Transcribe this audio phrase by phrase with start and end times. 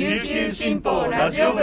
[0.00, 1.60] 琉球新報ラジオ部。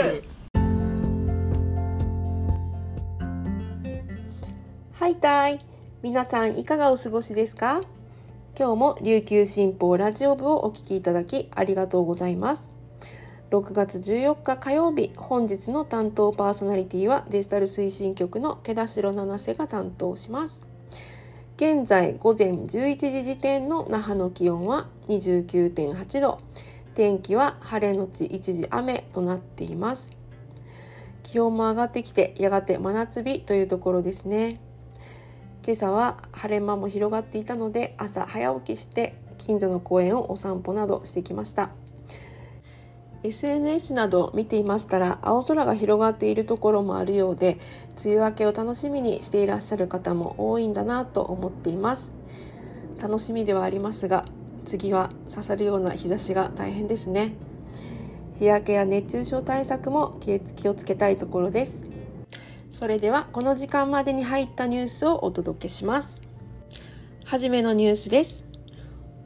[4.92, 5.58] はいたい。
[6.04, 7.80] 皆さんいかがお過ごしですか？
[8.56, 12.70] 今日も琉球新報ラジオ部をお聞きいただきありがとうございます。
[13.50, 20.62] 6月14日火曜日本日の担当パーソナリティはデジタル推進局の毛田代七瀬が担当します。
[21.56, 26.38] 現在午前11時時点の那覇の気温は29.8度。
[26.98, 30.10] 天気は晴れのち一時雨となっています。
[31.22, 34.60] 気温も上がってきてやがて真夏日というところですね。
[35.64, 41.70] 今朝は晴れ間も広がっていたので朝早起きして近所の公園をお散歩などしてきました。
[43.22, 47.60] SNS など見ていましたら青空が広がっているところもあるようで
[48.04, 52.12] 梅雨明けを楽しみにしていらっしゃる方も多いんだなと思っています。
[53.00, 54.24] 楽しみではありますが
[54.68, 57.32] 次は刺さるような日差しが大変ですね。
[58.38, 61.86] 日焼けや熱中症対策も気をつけたいところです。
[62.70, 66.20] それではこの時間までに入ったニュースをお届けします。
[67.24, 68.47] はじめのニュースです。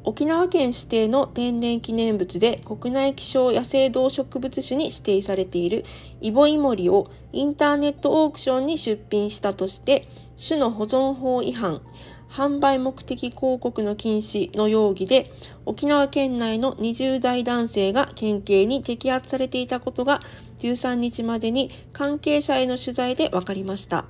[0.04, 5.84] 沖縄県指定の天然記念物で国内希少野生動植物種に指定されている
[6.20, 10.08] イボイモリをインターネットオークションに出品したとして
[10.44, 11.82] 種の保存法違反、
[12.28, 15.30] 販売目的広告の禁止の容疑で
[15.66, 20.20] 沖縄県内の20代男性が県警に摘発されていたことが
[20.58, 24.06] 13日までに関係者への取材で分かりました。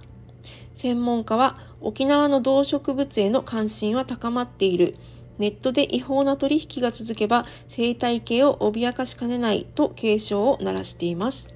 [0.75, 4.97] 専門家は沖縄の動植物への関心は高まっている。
[5.39, 11.49] ネットで違法な取引が続けば生態系を脅かしかねないと警鐘を鳴らしています。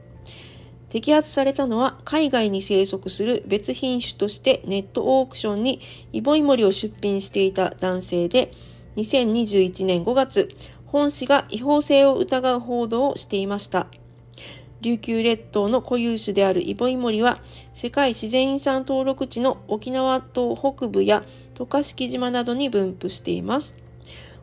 [0.88, 5.80] 摘発されたのは海外に生息する別品種としてネットオークションに
[6.12, 8.52] イボイモリを出品していた男性で
[8.96, 10.48] 2021年5月
[10.86, 13.88] 本氏が違法性を疑う報道をしていました。
[14.82, 17.40] 琉球列島の固有種であるイボイモリは
[17.74, 23.74] 世界自然遺産登録地の沖縄島北部や渡嘉敷島などに分布しています。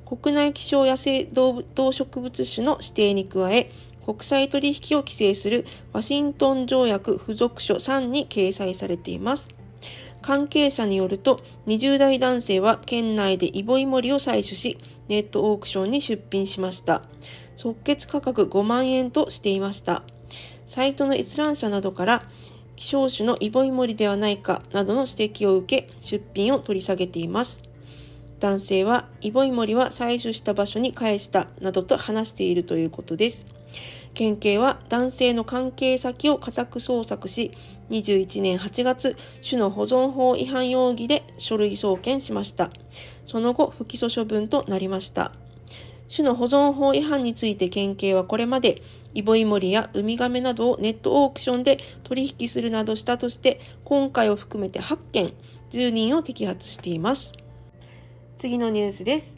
[0.06, 3.72] 国内希少野生動植物種の指定に加え、
[4.06, 9.48] 国際取引を規制するワシントン条約付属書3に掲載されています。
[10.22, 14.78] 関係者によると、20代男性は県内でイボイモリを採取し、
[15.08, 17.04] ネットオークションに出品しました。
[17.56, 20.04] 即決価格5万円としていました。
[20.66, 22.24] サイトの閲覧者などから、
[22.76, 27.62] 希少種のイボイモリではないかなどの指摘を受け出品を取り下げています。
[28.40, 33.46] 男性はイボイモリは採取した場所に返したなどと話しているということです。
[34.14, 37.52] 県警は男性の関係先を家宅捜索し、
[37.90, 39.16] 21年8月、
[39.48, 42.70] 種の保存法違反容疑で書類送検しました。
[43.26, 45.32] その後、不起訴処分となりました。
[46.14, 48.84] 種の保存法違反について県警はこれまで
[49.16, 55.34] イボイモリやウミガメなどをネットオークションで取引するなどしたとして今回を含めて8件
[55.72, 57.34] 10人を摘発しています。
[58.38, 59.38] 次のニュースです。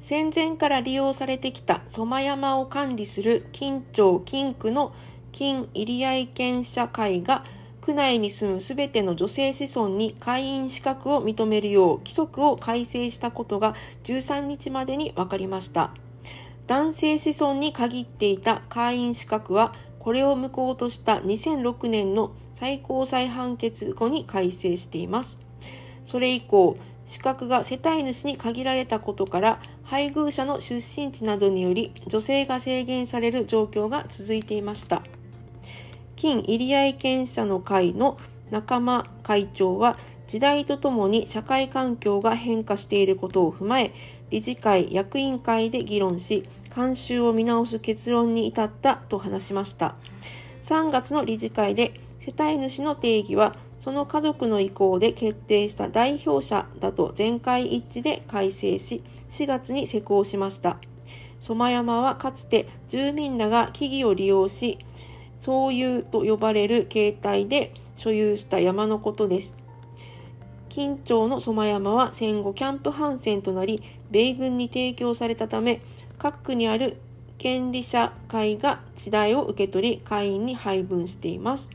[0.00, 4.94] 戦前から利用されてきたソマ山を管理する金町金区の
[5.32, 7.44] 金入合権社会が
[7.88, 15.94] 区内に住むすべての女性子孫に会員資格を認めるよう規則を改正したことが13日までに分かりました。
[16.66, 25.38] 男性子孫に限っていた会員資格はこれを無効とした2006年の最高裁判決後に改正しています。
[26.04, 26.76] それ以降、
[27.06, 35.00] 資格が世帯主に限られたことから配偶者の出身地などにより女性が制限される状況が続いていました。
[36.18, 38.18] 金入合権者の会の
[38.50, 39.96] 仲間会長は
[40.26, 43.94] 時代とともに社会環境が変化していることを踏まえ
[44.30, 49.94] 理事会役員会で議論し慣習を見直す結論に至ったと話しました。
[50.64, 60.78] 3月の理事会で世帯主の定義はその家族の意向で決定した代表者だと全会一致で改正し4月に施行しました。
[61.40, 64.78] ソマ山はかつて住民らが木々を利用し
[65.40, 69.56] 総有と呼ばれる形態で所有した山のことです。
[70.68, 75.80] 金町のソ山は戦後キャンプハンセンとなり、米軍に提供されたため、
[76.18, 76.98] 各区にある
[77.38, 81.68] 権利者会が地代を受け取り、会員に配分しています。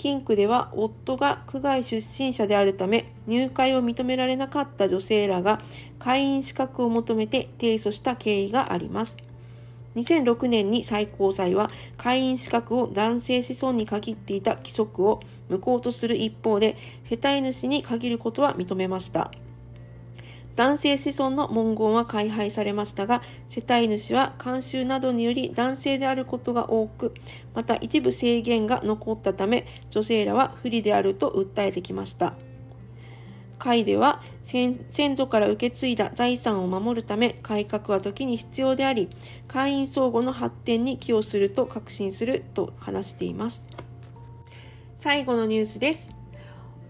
[0.00, 5.60] 金区では夫が区外出身者であるため入会を認められなかった女性らが
[5.98, 9.18] 会員資格を求めて提訴した経緯があります。
[9.96, 19.30] 2006年に最高裁は会員資格を男性子孫に限っていた規則を無効とする一方で世帯主に限ることは認めました
[20.56, 27.14] 男性子孫の文言は改廃されましたが、世帯主は慣習などにより男性であることが多く、
[27.54, 32.34] また一部制限が残ったため、女性らは不利であると訴えてきました。
[33.60, 34.80] 会では先
[35.16, 39.10] 祖から受け継いだ財産を守るため改革は時に必要であり
[39.46, 43.68] 会員相互の発展に寄与すると確信すると話しています。
[44.96, 46.12] 最後のニュースです。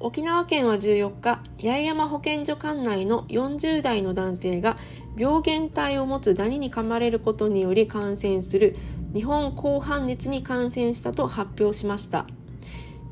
[0.02, 4.78] 沖縄県は14日八重山保健所管内の40代の男性が
[5.14, 8.76] 病原体を持つダニに噛まれることにより感染する
[9.12, 12.26] 日本広範熱に感染したと発表しました。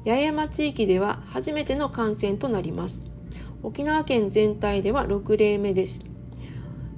[0.07, 3.08] 八重山地域では初めての感染となります。
[3.63, 6.01] 沖縄県全体では6例目です。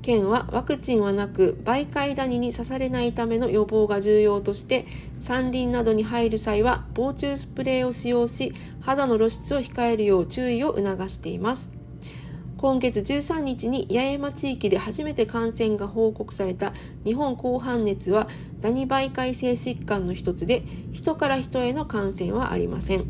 [0.03, 4.87] 県はワクチンはなく媒介ダニに刺されないための予防が重要として
[5.21, 11.71] 山林などに入る際は防虫スプレーを使用し肌の露出を控えるよう注意を促しています
[12.57, 16.73] 今月13日に八重山地域で初めて感染が報告された
[17.05, 18.29] 日本広範熱は
[18.61, 20.63] ダニ媒介性疾患の一つで
[20.93, 23.07] 人から人への感染はありません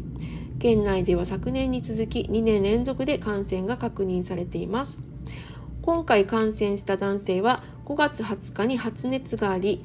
[0.60, 5.00] 県内では昨年に続き2年連続で感染が確認されています。
[5.80, 9.82] 今回感染した男性は5月20日に発熱があり、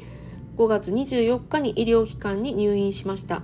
[0.57, 3.41] 5月24日に医療機関に入院しました。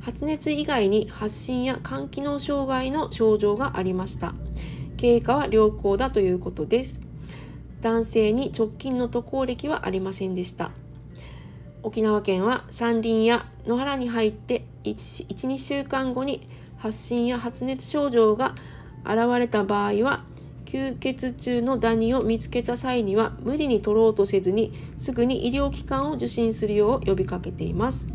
[0.00, 4.34] 発熱以外に発疹や肝機能障害の症状がありました。
[4.96, 7.00] 経過は良好だということです。
[7.80, 10.72] 男性に直近の渡航歴はありませんでした。
[11.84, 16.48] 沖縄県は山林や野原に入って1、2週間後に
[16.82, 18.56] 発疹や発熱症状が
[19.04, 20.24] 現れた場合は
[20.64, 28.08] 吸血中のダニを見つけた際には無理に取ろうとせずにすぐに医療機関を受診するよう呼びかけています。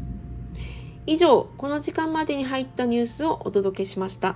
[1.05, 4.35] 以上この時間までに入ったニュースをお届けしました。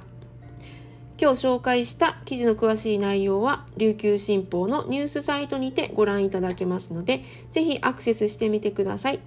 [1.22, 9.19] 今日紹介した記事の詳しい内容は琉球新報のニュースサイトにてご覧いただけますのでぜひアクセスしてみてください。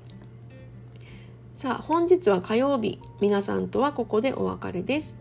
[1.65, 3.01] さあ本日は火曜日。
[3.23, 5.17] 皆さんとはここでお別れです。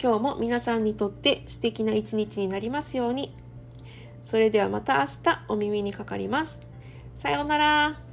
[0.00, 3.34] 今日も皆さんにとって素敵な一日になりますように。
[4.22, 6.60] それではまた明日お耳にかかります。
[7.16, 8.05] さようなら。